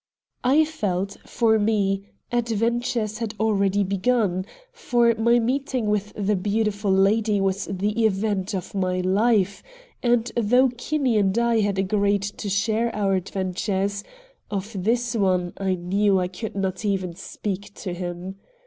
II 0.43 0.61
I 0.61 0.65
felt, 0.65 1.17
for 1.27 1.59
me, 1.59 2.07
adventures 2.31 3.19
had 3.19 3.35
already 3.39 3.83
begun, 3.83 4.47
for 4.73 5.13
my 5.13 5.37
meeting 5.37 5.85
with 5.85 6.11
the 6.15 6.35
beautiful 6.35 6.91
lady 6.91 7.39
was 7.39 7.65
the 7.67 8.03
event 8.03 8.55
of 8.55 8.73
my 8.73 9.01
life, 9.01 9.61
and 10.01 10.31
though 10.35 10.69
Kinney 10.69 11.17
and 11.19 11.37
I 11.37 11.59
had 11.59 11.77
agreed 11.77 12.23
to 12.23 12.49
share 12.49 12.89
our 12.95 13.13
adventures, 13.13 14.03
of 14.49 14.75
this 14.83 15.15
one 15.15 15.53
I 15.57 15.75
knew 15.75 16.19
I 16.19 16.29
could 16.29 16.55
not 16.55 16.83
even 16.83 17.13
speak 17.13 17.71
to 17.75 17.93
him. 17.93 18.37